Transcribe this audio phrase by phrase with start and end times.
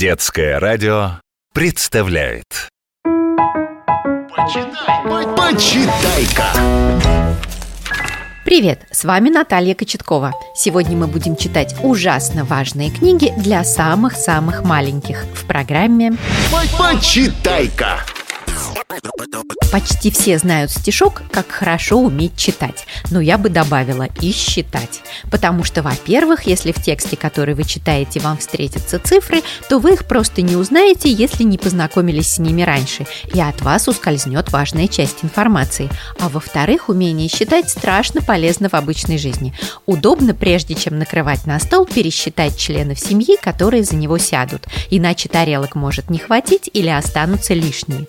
[0.00, 1.20] Детское радио
[1.52, 2.46] представляет
[4.34, 6.46] Почитай, почитай-ка!
[8.46, 10.32] Привет, с вами Наталья Кочеткова.
[10.56, 16.14] Сегодня мы будем читать ужасно важные книги для самых-самых маленьких в программе
[16.78, 17.98] Почитай-ка!
[19.72, 25.00] Почти все знают стишок, как хорошо уметь читать, но я бы добавила и считать.
[25.30, 30.06] Потому что, во-первых, если в тексте, который вы читаете, вам встретятся цифры, то вы их
[30.06, 35.22] просто не узнаете, если не познакомились с ними раньше, и от вас ускользнет важная часть
[35.22, 35.88] информации.
[36.18, 39.54] А во-вторых, умение считать страшно полезно в обычной жизни.
[39.86, 45.76] Удобно, прежде чем накрывать на стол, пересчитать членов семьи, которые за него сядут, иначе тарелок
[45.76, 48.06] может не хватить или останутся лишние.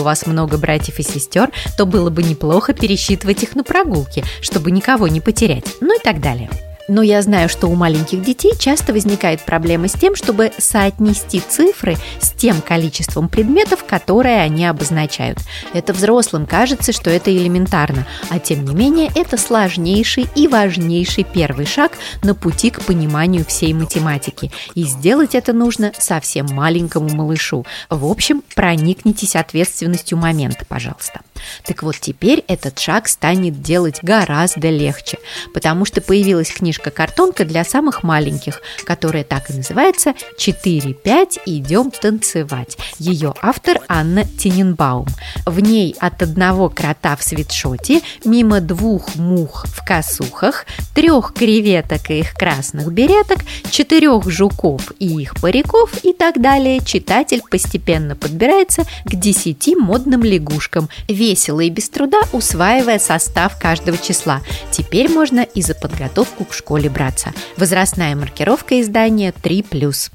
[0.00, 4.70] У вас много братьев и сестер, то было бы неплохо пересчитывать их на прогулке, чтобы
[4.70, 6.50] никого не потерять, ну и так далее.
[6.88, 11.96] Но я знаю, что у маленьких детей часто возникает проблема с тем, чтобы соотнести цифры
[12.18, 15.38] с тем количеством предметов, которые они обозначают.
[15.74, 21.66] Это взрослым кажется, что это элементарно, а тем не менее это сложнейший и важнейший первый
[21.66, 24.50] шаг на пути к пониманию всей математики.
[24.74, 27.66] И сделать это нужно совсем маленькому малышу.
[27.90, 31.20] В общем, проникнитесь ответственностью момента, пожалуйста.
[31.64, 35.18] Так вот, теперь этот шаг станет делать гораздо легче,
[35.54, 41.40] потому что появилась книжка-картонка для самых маленьких, которая так и называется «4-5.
[41.46, 42.76] Идем танцевать».
[42.98, 45.08] Ее автор Анна Тененбаум.
[45.46, 52.20] В ней от одного крота в свитшоте, мимо двух мух в косухах, трех креветок и
[52.20, 53.38] их красных береток,
[53.70, 60.88] четырех жуков и их париков и так далее, читатель постепенно подбирается к десяти модным лягушкам,
[61.28, 64.40] весело и без труда усваивая состав каждого числа.
[64.70, 67.34] Теперь можно и за подготовку к школе браться.
[67.58, 70.10] Возрастная маркировка издания 3+.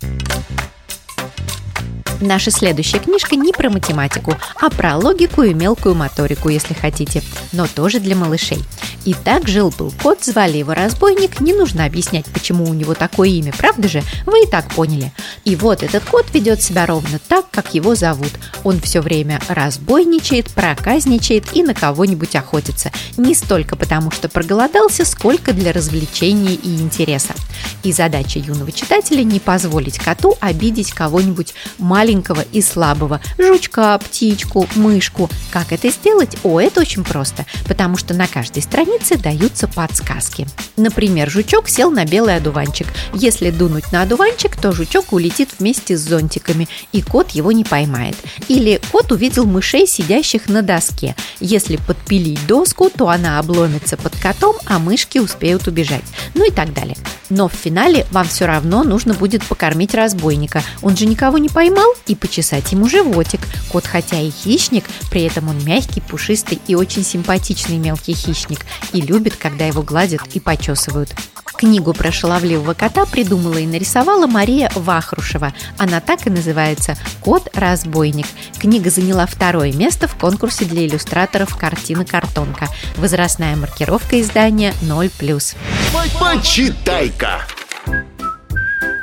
[2.19, 7.67] Наша следующая книжка не про математику, а про логику и мелкую моторику, если хотите, но
[7.67, 8.63] тоже для малышей.
[9.05, 13.89] Итак, жил-был кот, звали его Разбойник, не нужно объяснять, почему у него такое имя, правда
[13.89, 14.01] же?
[14.25, 15.11] Вы и так поняли.
[15.43, 18.31] И вот этот кот ведет себя ровно так, как его зовут.
[18.63, 22.91] Он все время разбойничает, проказничает и на кого-нибудь охотится.
[23.17, 27.33] Не столько потому, что проголодался, сколько для развлечения и интереса.
[27.83, 35.29] И задача юного читателя не позволить коту обидеть кого-нибудь маленького и слабого, жучка, птичку, мышку.
[35.51, 36.37] Как это сделать?
[36.43, 40.47] О, это очень просто, потому что на каждой странице даются подсказки.
[40.77, 42.87] Например, жучок сел на белый одуванчик.
[43.13, 48.15] Если дунуть на одуванчик, то жучок улетит вместе с зонтиками, и кот его не поймает.
[48.47, 51.15] Или кот увидел мышей, сидящих на доске.
[51.41, 56.03] Если подпилить доску, то она обломится под котом, а мышки успеют убежать.
[56.33, 56.95] Ну и так далее.
[57.29, 57.72] Но в финале
[58.11, 60.63] вам все равно нужно будет покормить разбойника.
[60.81, 63.41] Он же никого не поймал и почесать ему животик.
[63.71, 69.01] Кот хотя и хищник, при этом он мягкий, пушистый и очень симпатичный мелкий хищник и
[69.01, 71.13] любит, когда его гладят и почесывают.
[71.63, 75.53] Книгу про шаловливого кота придумала и нарисовала Мария Вахрушева.
[75.77, 78.25] Она так и называется «Кот-разбойник».
[78.59, 82.67] Книга заняла второе место в конкурсе для иллюстраторов «Картина-картонка».
[82.97, 85.55] Возрастная маркировка издания 0+.
[86.19, 87.47] Почитай-ка!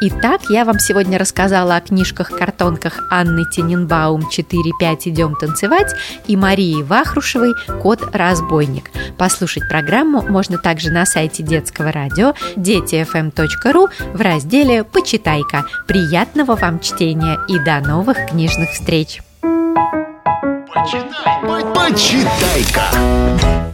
[0.02, 5.10] Итак, я вам сегодня рассказала о книжках-картонках Анны Тененбаум «4-5.
[5.10, 5.94] Идем танцевать»
[6.26, 7.52] и Марии Вахрушевой
[7.82, 8.90] «Кот-разбойник».
[9.18, 15.66] Послушать программу можно также на сайте детского радио детифм.ру в разделе «Почитай-ка».
[15.86, 19.20] Приятного вам чтения и до новых книжных встреч!
[21.74, 23.69] Почитай-ка!